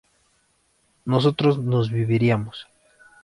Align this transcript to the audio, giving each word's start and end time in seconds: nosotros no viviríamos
nosotros 1.05 1.59
no 1.71 1.79
viviríamos 1.97 2.55